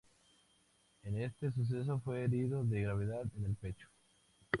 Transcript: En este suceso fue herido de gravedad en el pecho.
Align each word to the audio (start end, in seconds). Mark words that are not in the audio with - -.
En 1.03 1.15
este 1.21 1.51
suceso 1.51 1.99
fue 2.03 2.23
herido 2.23 2.63
de 2.63 2.81
gravedad 2.81 3.23
en 3.37 3.45
el 3.45 3.53
pecho. 3.55 3.85